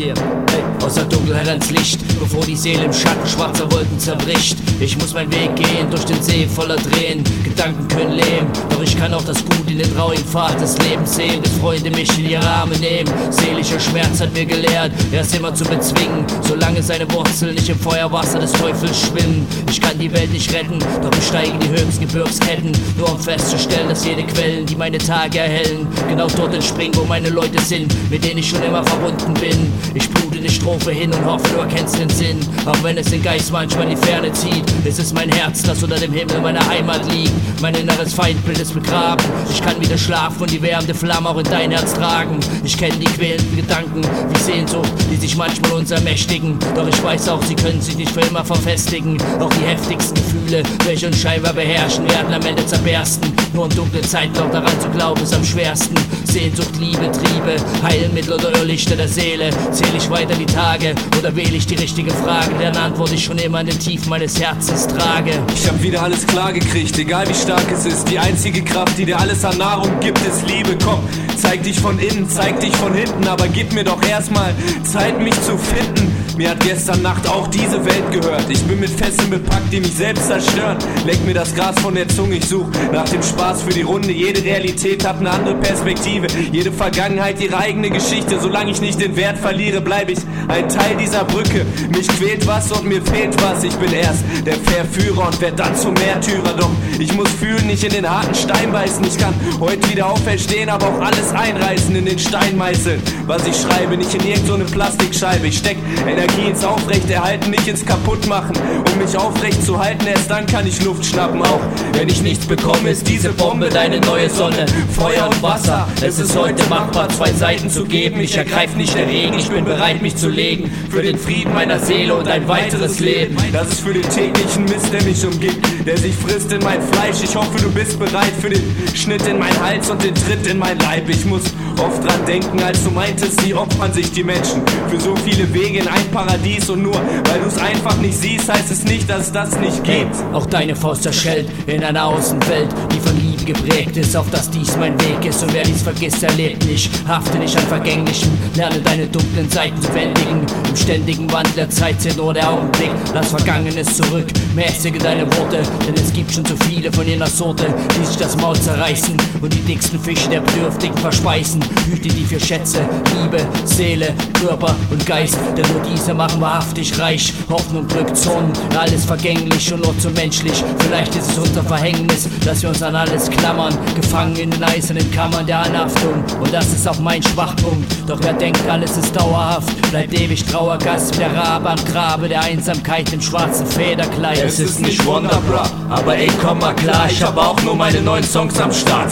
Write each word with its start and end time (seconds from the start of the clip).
Yeah. 0.00 0.49
Aus 0.84 0.94
der 0.94 1.04
Dunkelheit 1.04 1.48
ans 1.48 1.70
Licht, 1.70 2.00
bevor 2.18 2.44
die 2.44 2.56
Seele 2.56 2.84
im 2.84 2.92
Schatten 2.92 3.26
schwarzer 3.28 3.70
Wolken 3.70 3.98
zerbricht. 3.98 4.56
Ich 4.80 4.96
muss 4.98 5.12
meinen 5.12 5.30
Weg 5.32 5.54
gehen 5.56 5.90
durch 5.90 6.04
den 6.04 6.22
See 6.22 6.46
voller 6.46 6.76
Tränen. 6.76 7.22
Gedanken 7.44 7.86
können 7.88 8.12
leben, 8.12 8.46
doch 8.70 8.82
ich 8.82 8.96
kann 8.96 9.12
auch 9.12 9.24
das 9.24 9.44
Gut 9.44 9.68
in 9.70 9.78
den 9.78 9.94
traurigen 9.94 10.24
Pfad 10.24 10.60
des 10.60 10.78
Lebens 10.78 11.14
sehen. 11.16 11.42
Bis 11.42 11.52
Freunde 11.52 11.90
mich 11.90 12.18
in 12.18 12.30
ihre 12.30 12.46
Arme 12.46 12.76
nehmen. 12.78 13.10
Seelischer 13.30 13.78
Schmerz 13.78 14.20
hat 14.20 14.32
mir 14.32 14.46
gelehrt, 14.46 14.92
er 15.12 15.20
ist 15.20 15.34
immer 15.34 15.54
zu 15.54 15.64
bezwingen, 15.64 16.24
solange 16.46 16.82
seine 16.82 17.10
Wurzeln 17.12 17.54
nicht 17.54 17.68
im 17.68 17.78
Feuerwasser 17.78 18.38
des 18.38 18.52
Teufels 18.52 19.00
schwimmen. 19.00 19.46
Ich 19.70 19.80
kann 19.80 19.98
die 19.98 20.12
Welt 20.12 20.32
nicht 20.32 20.52
retten, 20.52 20.78
doch 21.02 21.10
besteige 21.10 21.58
die 21.58 21.68
höchsten 21.68 22.06
Gebirgsketten, 22.06 22.72
nur 22.96 23.12
um 23.12 23.20
festzustellen, 23.20 23.88
dass 23.88 24.04
jede 24.04 24.22
Quellen, 24.24 24.66
die 24.66 24.76
meine 24.76 24.98
Tage 24.98 25.38
erhellen, 25.38 25.86
genau 26.08 26.26
dort 26.28 26.54
entspringen, 26.54 26.96
wo 26.96 27.04
meine 27.04 27.28
Leute 27.28 27.60
sind, 27.60 27.94
mit 28.10 28.24
denen 28.24 28.38
ich 28.38 28.48
schon 28.48 28.62
immer 28.62 28.84
verbunden 28.84 29.34
bin. 29.34 29.72
Ich 29.94 30.08
blute 30.08 30.38
die 30.38 30.50
Strophe 30.60 30.90
hin 30.90 31.10
und 31.10 31.24
hoffe, 31.24 31.48
du 31.54 31.60
erkennst 31.60 31.98
den 31.98 32.10
Sinn. 32.10 32.38
Auch 32.66 32.82
wenn 32.82 32.98
es 32.98 33.06
den 33.06 33.22
Geist 33.22 33.50
manchmal 33.50 33.84
in 33.84 33.96
die 33.96 34.06
Ferne 34.06 34.30
zieht, 34.32 34.64
ist 34.84 34.98
es 34.98 35.14
mein 35.14 35.30
Herz, 35.30 35.62
das 35.62 35.82
unter 35.82 35.98
dem 35.98 36.12
Himmel 36.12 36.38
meiner 36.42 36.66
Heimat 36.68 37.10
liegt. 37.10 37.32
Mein 37.62 37.74
inneres 37.74 38.12
Feindbild 38.12 38.58
ist 38.58 38.74
begraben. 38.74 39.24
Ich 39.50 39.62
kann 39.62 39.80
wieder 39.80 39.96
schlafen 39.96 40.42
und 40.42 40.50
die 40.50 40.60
wärmende 40.60 40.94
Flamme 40.94 41.30
auch 41.30 41.38
in 41.38 41.44
dein 41.44 41.70
Herz 41.70 41.94
tragen. 41.94 42.38
Ich 42.62 42.76
kenne 42.76 42.94
die 42.98 43.06
quälenden 43.06 43.56
Gedanken, 43.56 44.02
wie 44.02 44.38
Sehnsucht, 44.38 44.92
die 45.10 45.16
sich 45.16 45.34
manchmal 45.34 45.72
uns 45.72 45.92
ermächtigen. 45.92 46.58
Doch 46.74 46.86
ich 46.86 47.02
weiß 47.02 47.30
auch, 47.30 47.42
sie 47.42 47.54
können 47.54 47.80
sich 47.80 47.96
nicht 47.96 48.10
für 48.10 48.20
immer 48.20 48.44
verfestigen. 48.44 49.16
Auch 49.40 49.50
die 49.50 49.64
heftigsten 49.64 50.14
Gefühle, 50.14 50.62
welche 50.84 51.06
uns 51.06 51.18
scheinbar 51.18 51.54
beherrschen, 51.54 52.06
werden 52.06 52.34
am 52.34 52.42
Ende 52.42 52.66
zerbersten. 52.66 53.39
Nur 53.52 53.64
in 53.64 53.76
dunklen 53.76 54.04
Zeiten 54.04 54.38
auch 54.38 54.50
daran 54.50 54.80
zu 54.80 54.88
glauben, 54.90 55.22
ist 55.22 55.34
am 55.34 55.44
schwersten. 55.44 55.94
Sehnsucht, 56.24 56.76
Liebe, 56.78 57.10
Triebe, 57.10 57.56
Heilmittel 57.82 58.34
oder 58.34 58.56
Irrlichter 58.56 58.94
der 58.94 59.08
Seele. 59.08 59.50
Zähle 59.72 59.96
ich 59.96 60.08
weiter 60.08 60.34
die 60.34 60.46
Tage 60.46 60.94
oder 61.18 61.34
wähle 61.34 61.56
ich 61.56 61.66
die 61.66 61.74
richtige 61.74 62.12
Frage, 62.12 62.54
deren 62.60 62.76
Antwort 62.76 63.12
ich 63.12 63.24
schon 63.24 63.38
immer 63.38 63.60
in 63.60 63.66
den 63.66 63.78
Tiefen 63.78 64.08
meines 64.10 64.40
Herzens 64.40 64.86
trage. 64.86 65.32
Ich 65.54 65.68
hab 65.68 65.82
wieder 65.82 66.02
alles 66.02 66.26
klar 66.26 66.52
gekriegt, 66.52 66.96
egal 66.98 67.28
wie 67.28 67.34
stark 67.34 67.66
es 67.72 67.84
ist. 67.86 68.08
Die 68.08 68.18
einzige 68.18 68.62
Kraft, 68.62 68.96
die 68.98 69.06
dir 69.06 69.18
alles 69.18 69.44
an 69.44 69.58
Nahrung 69.58 69.98
gibt, 70.00 70.20
ist 70.20 70.46
Liebe. 70.46 70.76
Komm, 70.84 71.00
zeig 71.36 71.64
dich 71.64 71.80
von 71.80 71.98
innen, 71.98 72.28
zeig 72.28 72.60
dich 72.60 72.74
von 72.76 72.94
hinten, 72.94 73.26
aber 73.26 73.48
gib 73.48 73.72
mir 73.72 73.84
doch 73.84 74.02
erstmal 74.02 74.54
Zeit, 74.84 75.20
mich 75.20 75.34
zu 75.42 75.58
finden. 75.58 76.14
Mir 76.36 76.50
hat 76.50 76.60
gestern 76.60 77.02
Nacht 77.02 77.28
auch 77.28 77.48
diese 77.48 77.84
Welt 77.84 78.10
gehört. 78.12 78.48
Ich 78.48 78.62
bin 78.62 78.80
mit 78.80 78.90
Fesseln 78.90 79.28
bepackt, 79.28 79.70
die 79.72 79.80
mich 79.80 79.92
selbst 79.92 80.26
zerstören. 80.26 80.78
Leck 81.04 81.22
mir 81.26 81.34
das 81.34 81.54
Gras 81.54 81.78
von 81.80 81.94
der 81.94 82.08
Zunge, 82.08 82.36
ich 82.36 82.46
such 82.46 82.66
nach 82.92 83.08
dem 83.08 83.22
Spaß 83.22 83.39
für 83.40 83.70
die 83.70 83.82
Runde. 83.82 84.12
Jede 84.12 84.44
Realität 84.44 85.06
hat 85.06 85.18
eine 85.18 85.30
andere 85.30 85.54
Perspektive. 85.54 86.26
Jede 86.52 86.70
Vergangenheit 86.70 87.40
ihre 87.40 87.56
eigene 87.56 87.88
Geschichte. 87.88 88.38
Solange 88.38 88.70
ich 88.70 88.82
nicht 88.82 89.00
den 89.00 89.16
Wert 89.16 89.38
verliere, 89.38 89.80
bleibe 89.80 90.12
ich 90.12 90.18
ein 90.48 90.68
Teil 90.68 90.96
dieser 91.00 91.24
Brücke. 91.24 91.64
Mich 91.88 92.06
quält 92.06 92.46
was 92.46 92.70
und 92.70 92.84
mir 92.84 93.00
fehlt 93.00 93.34
was. 93.42 93.64
Ich 93.64 93.74
bin 93.76 93.92
erst 93.92 94.24
der 94.44 94.56
Verführer 94.56 95.28
und 95.28 95.40
werd 95.40 95.58
dann 95.58 95.74
zum 95.74 95.94
Märtyrer. 95.94 96.54
Doch 96.56 96.70
ich 96.98 97.14
muss 97.14 97.30
fühlen, 97.30 97.66
nicht 97.66 97.82
in 97.82 97.92
den 97.92 98.08
harten 98.08 98.34
Stein 98.34 98.72
beißen. 98.72 99.02
Ich 99.04 99.16
kann 99.16 99.34
heute 99.58 99.88
wieder 99.90 100.06
auferstehen, 100.06 100.68
aber 100.68 100.88
auch 100.88 101.00
alles 101.00 101.32
einreißen, 101.32 101.96
in 101.96 102.04
den 102.04 102.18
Stein 102.18 102.58
meißeln. 102.58 103.02
Was 103.26 103.46
ich 103.46 103.56
schreibe, 103.56 103.96
nicht 103.96 104.14
in 104.14 104.26
irgendeine 104.26 104.64
Plastikscheibe. 104.64 105.46
Ich 105.46 105.58
steck 105.58 105.78
Energie 106.06 106.50
ins 106.50 106.62
Aufrechterhalten, 106.62 107.50
nicht 107.50 107.66
ins 107.66 107.86
Kaputtmachen. 107.86 108.54
Um 108.92 108.98
mich 108.98 109.16
aufrecht 109.16 109.64
zu 109.64 109.82
halten, 109.82 110.06
erst 110.06 110.30
dann 110.30 110.46
kann 110.46 110.66
ich 110.66 110.84
Luft 110.84 111.06
schnappen. 111.06 111.40
Auch 111.42 111.60
wenn 111.94 112.08
ich 112.08 112.20
nichts 112.22 112.44
bekomme, 112.46 112.90
ist 112.90 113.08
diese 113.08 113.29
Bombe 113.32 113.68
deine 113.68 114.00
neue 114.00 114.28
Sonne. 114.28 114.66
Feuer 114.92 115.28
und 115.28 115.42
Wasser, 115.42 115.88
es 116.02 116.18
ist 116.18 116.36
heute 116.36 116.64
machbar, 116.68 117.08
zwei 117.08 117.32
Seiten 117.32 117.70
zu 117.70 117.84
geben. 117.84 118.20
Ich 118.20 118.36
ergreif 118.36 118.74
nicht 118.76 118.94
der 118.94 119.06
Regen, 119.06 119.38
ich 119.38 119.48
bin 119.48 119.64
bereit, 119.64 120.02
mich 120.02 120.16
zu 120.16 120.28
legen. 120.28 120.70
Für 120.90 121.02
den 121.02 121.18
Frieden 121.18 121.52
meiner 121.54 121.78
Seele 121.78 122.14
und 122.14 122.28
ein 122.28 122.46
weiteres 122.48 123.00
Leben. 123.00 123.36
Das 123.52 123.68
ist 123.68 123.80
für 123.80 123.92
den 123.92 124.08
täglichen 124.08 124.64
Mist, 124.64 124.92
der 124.92 125.02
mich 125.02 125.24
umgibt, 125.24 125.86
der 125.86 125.96
sich 125.96 126.14
frisst 126.14 126.52
in 126.52 126.62
mein 126.62 126.80
Fleisch. 126.82 127.22
Ich 127.22 127.34
hoffe, 127.34 127.58
du 127.60 127.70
bist 127.70 127.98
bereit 127.98 128.32
für 128.40 128.50
den 128.50 128.62
Schnitt 128.94 129.26
in 129.26 129.38
mein 129.38 129.58
Hals 129.60 129.90
und 129.90 130.02
den 130.02 130.14
Tritt 130.14 130.46
in 130.46 130.58
mein 130.58 130.78
Leib. 130.78 131.08
Ich 131.08 131.24
muss 131.24 131.44
oft 131.78 132.04
dran 132.04 132.24
denken, 132.26 132.62
als 132.62 132.82
du 132.84 132.90
meintest, 132.90 133.44
wie 133.46 133.54
opfern 133.54 133.92
sich 133.92 134.10
die 134.12 134.24
Menschen 134.24 134.62
für 134.88 135.00
so 135.00 135.14
viele 135.16 135.52
Wege 135.52 135.78
in 135.78 135.88
ein 135.88 136.10
Paradies 136.12 136.68
und 136.70 136.82
nur 136.82 136.94
weil 136.94 137.40
du 137.40 137.46
es 137.46 137.58
einfach 137.58 137.96
nicht 137.98 138.16
siehst, 138.16 138.52
heißt 138.52 138.70
es 138.70 138.84
nicht, 138.84 139.08
dass 139.08 139.32
das 139.32 139.58
nicht 139.58 139.82
geht. 139.84 140.08
Auch 140.32 140.46
deine 140.46 140.76
Faust 140.76 141.02
zerschellt 141.02 141.48
in 141.66 141.82
einer 141.82 142.04
Außenwelt, 142.06 142.68
die 142.92 143.00
von 143.00 143.19
Liebe 143.20 143.44
geprägt 143.44 143.96
ist, 143.96 144.16
auf 144.16 144.30
dass 144.30 144.50
dies 144.50 144.76
mein 144.76 144.98
Weg 145.00 145.24
ist. 145.24 145.42
Und 145.42 145.52
wer 145.52 145.64
dies 145.64 145.82
vergisst, 145.82 146.22
erlebt 146.22 146.64
nicht. 146.66 146.90
Hafte 147.06 147.38
nicht 147.38 147.56
an 147.56 147.66
Vergänglichen, 147.66 148.30
lerne 148.54 148.80
deine 148.80 149.06
dunklen 149.06 149.48
Seiten 149.50 149.80
zu 149.80 149.88
bändigen. 149.90 150.46
Im 150.68 150.76
ständigen 150.76 151.32
Wandel 151.32 151.52
der 151.54 151.70
Zeit 151.70 152.00
zählt 152.00 152.16
nur 152.16 152.34
der 152.34 152.50
Augenblick. 152.50 152.90
Lass 153.14 153.30
Vergangenes 153.30 153.96
zurück, 153.96 154.26
mäßige 154.54 154.98
deine 154.98 155.26
Worte, 155.36 155.62
denn 155.86 155.94
es 155.94 156.12
gibt 156.12 156.32
schon 156.32 156.44
zu 156.44 156.56
viele 156.68 156.92
von 156.92 157.06
jener 157.06 157.26
Sorte, 157.26 157.66
die 157.98 158.04
sich 158.04 158.16
das 158.16 158.36
Maul 158.36 158.58
zerreißen 158.58 159.16
und 159.40 159.52
die 159.52 159.60
dicksten 159.60 160.00
Fische 160.00 160.28
der 160.28 160.40
Bedürftigen 160.40 160.96
verspeisen. 160.96 161.62
Hüte 161.86 162.08
die 162.08 162.24
vier 162.24 162.40
Schätze, 162.40 162.80
Liebe, 163.20 163.38
Seele, 163.64 164.14
Körper 164.40 164.74
und 164.90 165.04
Geist, 165.06 165.38
denn 165.56 165.66
nur 165.72 165.82
diese 165.82 166.14
machen 166.14 166.40
wahrhaftig 166.40 166.98
reich. 166.98 167.32
Hoffnung, 167.48 167.86
Glück, 167.88 168.14
Zorn, 168.16 168.52
alles 168.78 169.04
vergänglich 169.04 169.72
und 169.72 169.84
nur 169.84 169.98
zu 169.98 170.10
menschlich. 170.10 170.62
Vielleicht 170.78 171.14
ist 171.16 171.30
es 171.30 171.38
unser 171.38 171.62
Verhängnis, 171.62 172.28
dass 172.44 172.62
wir 172.62 172.70
uns 172.70 172.82
an 172.82 172.96
alles 173.10 173.28
klammern, 173.28 173.76
gefangen 173.96 174.36
in 174.36 174.50
den 174.50 174.62
eisernen 174.62 175.10
Kammern 175.10 175.44
der 175.44 175.60
Anhaftung. 175.60 176.24
Und 176.40 176.52
das 176.54 176.66
ist 176.72 176.86
auch 176.88 176.98
mein 177.00 177.22
Schwachpunkt. 177.22 177.92
Doch 178.06 178.18
wer 178.22 178.32
denkt, 178.32 178.60
alles 178.68 178.96
ist 178.96 179.14
dauerhaft, 179.16 179.90
bleibt 179.90 180.14
ewig 180.18 180.44
Trauergast 180.44 181.18
der 181.18 181.34
Rabe 181.34 181.70
am 181.70 181.84
Grabe 181.86 182.28
der 182.28 182.42
Einsamkeit 182.42 183.12
im 183.12 183.20
schwarzen 183.20 183.66
Federkleid. 183.66 184.42
Es 184.44 184.60
ist 184.60 184.80
nicht 184.80 185.04
Wonderbra, 185.04 185.68
aber 185.88 186.16
ey, 186.16 186.30
komm 186.40 186.58
mal 186.58 186.74
klar, 186.74 187.08
ich 187.10 187.22
hab 187.22 187.36
auch 187.36 187.60
nur 187.62 187.74
meine 187.74 188.00
neuen 188.00 188.24
Songs 188.24 188.60
am 188.60 188.72
Start. 188.72 189.10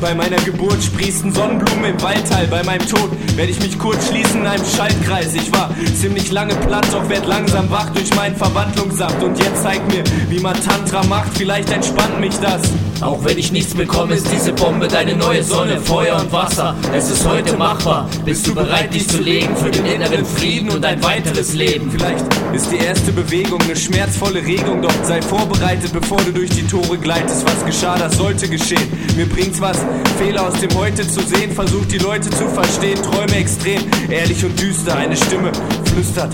Bei 0.00 0.14
meiner 0.14 0.36
Geburt 0.36 0.82
sprießen 0.82 1.32
Sonnenblumen 1.32 1.84
im 1.84 2.02
Waldteil, 2.02 2.46
bei 2.48 2.62
meinem 2.64 2.86
Tod 2.86 3.10
werde 3.36 3.50
ich 3.50 3.60
mich 3.60 3.78
kurz 3.78 4.08
schließen 4.08 4.42
in 4.42 4.46
einem 4.46 4.64
Schaltkreis. 4.64 5.34
Ich 5.34 5.50
war 5.52 5.70
ziemlich 5.98 6.30
lange 6.30 6.54
platt, 6.54 6.86
doch 6.92 7.08
werd 7.08 7.26
langsam 7.26 7.70
wach 7.70 7.90
durch 7.90 8.14
meinen 8.14 8.36
Verwandlungssaft. 8.36 9.22
Und 9.22 9.38
jetzt 9.38 9.62
zeig 9.62 9.80
mir, 9.88 10.04
wie 10.28 10.40
man 10.40 10.54
Tantra 10.62 11.02
macht, 11.04 11.36
vielleicht 11.36 11.70
entspannt 11.70 12.20
mich 12.20 12.38
das. 12.40 12.60
Auch 13.00 13.21
wenn 13.24 13.38
ich 13.38 13.52
nichts 13.52 13.74
bekomme, 13.74 14.14
ist 14.14 14.26
diese 14.32 14.52
Bombe 14.52 14.88
deine 14.88 15.16
neue 15.16 15.42
Sonne, 15.42 15.80
Feuer 15.80 16.20
und 16.20 16.32
Wasser. 16.32 16.74
Es 16.94 17.10
ist 17.10 17.26
heute 17.26 17.56
machbar. 17.56 18.08
Bist 18.24 18.46
du 18.46 18.54
bereit, 18.54 18.92
dich 18.92 19.08
zu 19.08 19.20
legen 19.20 19.56
für 19.56 19.70
den 19.70 19.86
inneren 19.86 20.24
Frieden 20.24 20.70
und 20.70 20.84
ein 20.84 21.02
weiteres 21.02 21.54
Leben? 21.54 21.90
Vielleicht 21.90 22.24
ist 22.52 22.70
die 22.70 22.78
erste 22.78 23.12
Bewegung 23.12 23.60
eine 23.62 23.76
schmerzvolle 23.76 24.44
Regung, 24.44 24.82
doch 24.82 24.92
sei 25.04 25.22
vorbereitet, 25.22 25.92
bevor 25.92 26.18
du 26.22 26.32
durch 26.32 26.50
die 26.50 26.66
Tore 26.66 26.98
gleitest. 26.98 27.44
Was 27.46 27.64
geschah, 27.64 27.96
das 27.98 28.16
sollte 28.16 28.48
geschehen. 28.48 28.88
Mir 29.16 29.26
bringt's 29.26 29.60
was, 29.60 29.78
Fehler 30.18 30.48
aus 30.48 30.58
dem 30.60 30.74
Heute 30.74 31.06
zu 31.06 31.20
sehen, 31.22 31.52
versucht 31.52 31.92
die 31.92 31.98
Leute 31.98 32.30
zu 32.30 32.48
verstehen, 32.48 33.00
Träume 33.02 33.36
extrem, 33.36 33.82
ehrlich 34.10 34.44
und 34.44 34.60
düster. 34.60 34.96
Eine 34.96 35.16
Stimme 35.16 35.52
flüstert. 35.84 36.32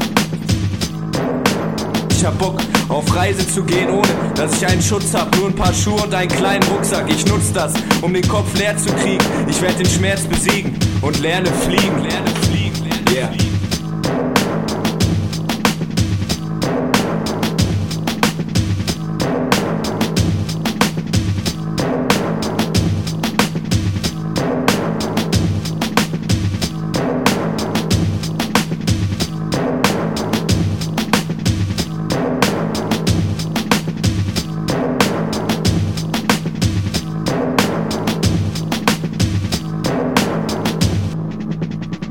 Ich 2.18 2.24
hab 2.24 2.36
Bock 2.36 2.60
auf 2.88 3.14
Reise 3.14 3.46
zu 3.46 3.62
gehen, 3.62 3.90
ohne 3.90 4.08
dass 4.34 4.60
ich 4.60 4.66
einen 4.66 4.82
Schutz 4.82 5.14
hab. 5.14 5.36
Nur 5.36 5.50
ein 5.50 5.54
paar 5.54 5.72
Schuhe 5.72 6.02
und 6.02 6.12
einen 6.12 6.28
kleinen 6.28 6.64
Rucksack. 6.64 7.08
Ich 7.08 7.24
nutz 7.26 7.52
das, 7.52 7.72
um 8.02 8.12
den 8.12 8.26
Kopf 8.26 8.58
leer 8.58 8.76
zu 8.76 8.92
kriegen. 8.94 9.24
Ich 9.46 9.62
werd 9.62 9.78
den 9.78 9.86
Schmerz 9.86 10.22
besiegen 10.22 10.76
und 11.00 11.20
lerne 11.20 11.46
fliegen. 11.46 12.02
Lerne 12.02 12.30
fliegen. 12.42 12.74
Lerne 12.86 13.14
yeah. 13.14 13.28
fliegen. 13.28 13.47